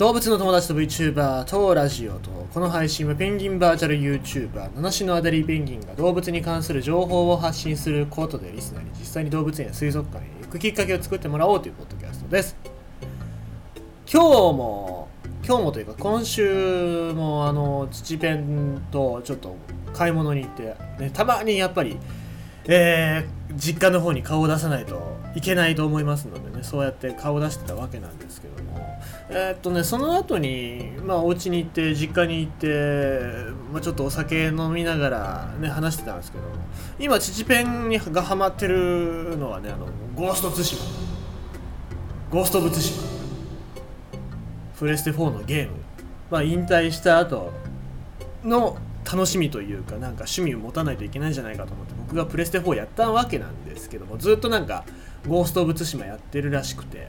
[0.00, 12.56] 動物の友達と VTuber とラジオとこの配信はペンギンバーチャル YouTuber 七種のアデリーペンギンが動物に関する情報を発信することでリスナーに実際に動物園や水族館へ行くきっかけを作ってもらおうというポッドキャストです。
[14.10, 15.08] 今日も
[15.46, 19.54] 今日もというか今週もあの土ペンとちょっと
[19.92, 21.98] 買い物に行って、ね、たまにやっぱり
[22.66, 28.80] えー、実家の方に顔を出さないといけないと思いますのでねそうやって顔を出してたわけなんですけども。
[29.30, 33.30] えー、っとねその後にまあお家に行って実家に行って、
[33.72, 36.44] まあ、ちょっとお酒飲みながらね話してたんですけど
[36.98, 41.10] 今父ペンにがハマってるのはねあのゴースト対馬。
[42.30, 43.08] ゴースト・オブ・ツシマ
[44.78, 45.72] プレステ4のゲーム。
[46.30, 47.52] まあ引退した後
[48.44, 54.84] の楽しみというかなんか趣味を持たないといけないんじゃないかと思って僕がプレステ4やったわけなんですけどもずっとなんか
[55.26, 57.08] ゴースト・オブ・ツシマやってるらしくて。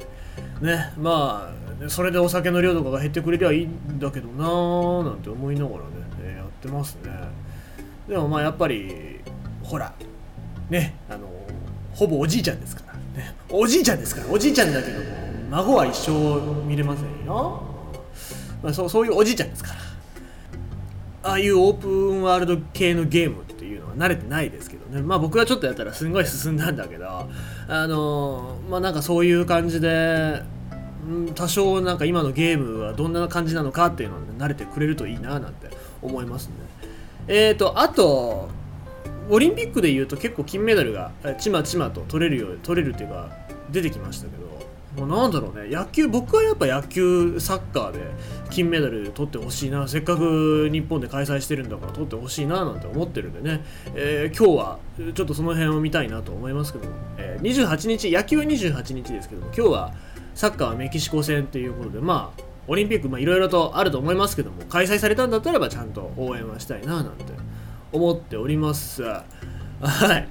[0.62, 1.52] ねま
[1.84, 5.84] あそれでお酒の量とかが減ってくれりゃいいんだけどなーなんて思いながらね、
[6.24, 7.12] えやってますね。
[8.08, 9.20] でもまあやっぱり
[9.64, 9.94] ほら
[10.70, 11.28] ねあの
[11.94, 14.28] ほぼおじいちゃんですから、ね、おじいちゃんですから。
[14.30, 15.06] おじいちゃんだけども
[15.50, 17.62] 孫は一生見れませんよ、
[18.64, 19.91] まあ、そうそういうおじいちゃんですから。
[21.24, 25.02] ああいうオープンワールド系のゲームっていうのは慣れてないですけどね。
[25.02, 30.42] まあ僕がちょっとやったらすんごい進んだんだけどあのまあなんかそういう感じで
[31.36, 35.70] 多少なんか今のゲームはどんな感じなのかっていうのを、ね、慣れてくれるといいななんて
[36.02, 36.54] 思いますね。
[37.28, 38.50] えーとあと
[39.30, 43.32] オリンピックでいうと結構金メダルがちまちまと取れるよう取れるっていうか
[43.70, 44.51] 出てきましたけど
[44.98, 48.00] もうなんだろうね野球僕はやっぱ野球サッカーで
[48.50, 53.64] 金メダル取ってほしいなせっかく日本で開催してるんだから取ってほしいななんて思ってるんでね、
[53.96, 54.80] えー、今日は
[55.16, 59.94] ちょっとその辺を見たいなと思いますけども、えー、28日野球は28日ですけども今日は
[60.36, 67.24] サッカーはメキシコ戦ということでまあオリンピックいろいろとあると思いますけども開催されたんだったらばちゃんと応援はしたいななんて
[67.92, 69.04] 思っております。
[69.04, 69.22] は
[69.82, 70.28] い。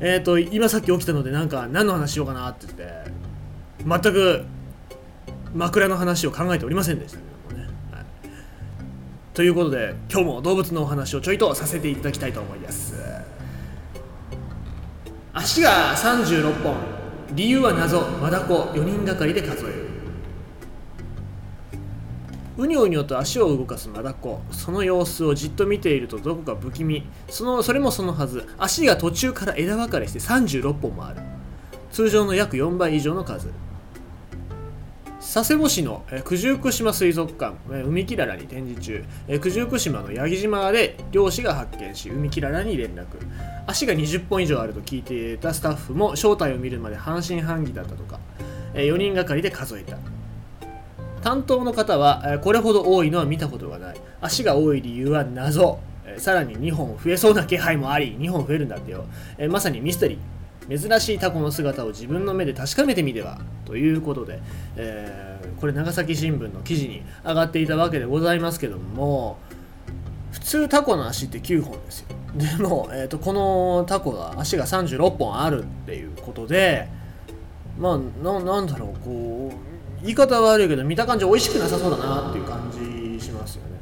[0.00, 3.10] えっ、ー、と今さっき起きたのでなんか何の話しようかなって言って
[3.86, 4.44] 全く
[5.54, 7.24] 枕の話を考えておりませんでしたけ
[7.54, 8.04] どもね、はい、
[9.34, 12.94] ということで今日も動物のお話をちょいとさせていただきたいと思います。
[15.32, 17.00] 足が36本
[17.32, 18.00] 理由は謎。
[18.20, 19.90] マダコ4人がかりで数える。
[22.58, 24.40] うにょうにょと足を動かすマダコ。
[24.50, 27.04] その様子をじっと見ているとどこか不気味。
[27.28, 28.48] そのそれもそのはず。
[28.58, 31.22] 足が途中から枝分かれして36本もある。
[31.92, 33.48] 通常の約4倍以上の数。
[35.32, 37.54] 佐世保市の九十九島水族館
[37.84, 39.04] 海きららに展示中。
[39.40, 43.06] 九十九島の八木島で漁師が発見し海きららに連絡。
[43.64, 48.18] 足が20本以上あると聞いていたスタッフも正体を見るまで半信半疑だったとか
[48.74, 49.98] 4人がかりで数えた。
[51.22, 53.96] 担当の方はこれほど多いのは見たことがない。
[54.20, 55.78] 足が多い理由は謎。
[56.16, 59.04] さらに2本増えそうな気配もあり2本増えるんだってよ。
[59.48, 60.18] まさにミステリー。
[60.70, 64.40] 珍しいタコの姿を自分の目で確かめてみてはということで、
[64.76, 69.38] えー、これ長崎新聞の記事に上がっていたわけでございますけども
[70.30, 72.06] 普通タコの足って9本ですよ。
[72.36, 76.88] でも、えーと、このタコが足が36本あるっていうことで
[77.76, 82.70] まあなんだろうこう言い方は悪いけど見た感じ美味しくなさそうだなっていう感
[83.18, 83.80] じしますよね、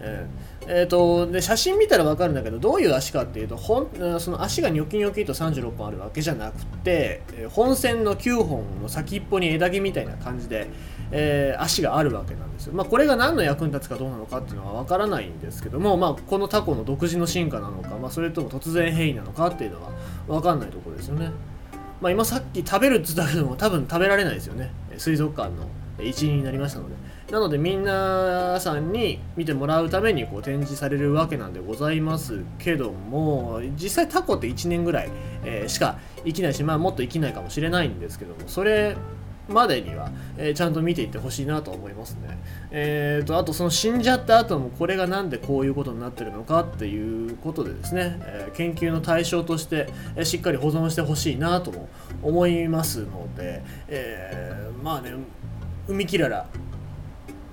[0.00, 10.68] えーえーと、で写真見たら分かるんだけどどういう足かっていうとほんその足がニョキニョキと36本あるわけじゃなくて本線の9本の先っぽに枝毛みたいな感じで、
[11.10, 19.90] えー、足があるわけなんですよ、まあ、これが何の役に立つかどうなのかっていうのは分からないんですけども、まあ、このタコの独自の進化なのか、まあ、それとも突然変異なのかっていうのは
[20.28, 21.32] 分かんないところですよね、
[22.00, 24.70] まあ、今さっき食べるって言ったけども多分食べられないですよね。
[24.96, 25.66] 水族館の。
[26.02, 26.96] 一員になりましたので
[27.30, 35.10] なのでみんなさんに見てもらうためにこう展示されるわけなんでございますけども実際タコって1年ぐらい、
[35.44, 38.96] え、しか生きないしまあもっと生きないかもしれないんですけどもそれ
[39.50, 42.38] までには、えー、ちゃんと見ていってほしいなと思いますね。
[42.70, 51.88] えーと、あとその死んじゃった後もこれが何でこういうことになってるのかっていうことでですね、えー、研究の対象として、えー、しっかり保存してほしいなとも
[52.22, 55.12] 思いますので、えー、まあね
[55.90, 56.46] 海きらら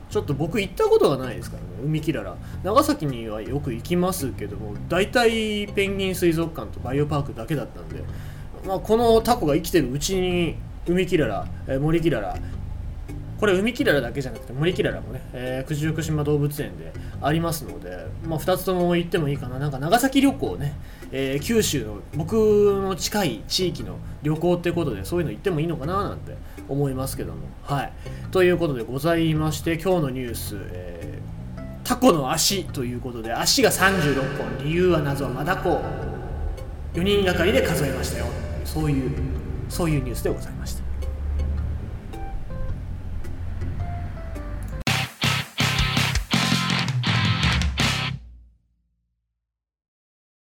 [0.09, 8.03] ちょっと僕行ったことがないですからね海きらら長崎にはよく行きますけども大体ペンギン水族館とバイオパークだけだったんで、
[8.65, 10.55] まあ、このタコが生きてるうちに
[10.87, 11.27] 海きら
[11.67, 12.37] ら森きらら
[13.39, 16.91] これ海キララだけじゃなくて森キララもね、えー、九十九島動物園で
[17.21, 19.59] ありますので、まあ、2つとも行ってもいいかな。
[19.59, 20.75] なんか長崎旅行ね、
[21.11, 26.35] えー、九州の僕の近い地域の旅行ってことでそういうの行ってもいいのかななんて
[26.67, 27.39] 思いますけども。
[27.63, 27.93] はい。
[28.31, 35.81] ということでございまして今日のニュース、えー、タコの足ということで足が36本理由は謎はマダコ
[36.93, 38.25] 4人がかりで数えましたよ。
[38.65, 39.11] そういう
[39.69, 40.86] そういうニュースでございました。